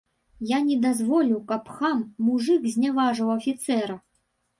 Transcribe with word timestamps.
Я 0.51 0.59
не 0.67 0.77
дазволю, 0.85 1.35
каб 1.51 1.67
хам, 1.75 1.99
мужык 2.29 2.65
зняважыў 2.77 3.29
афіцэра! 3.37 3.99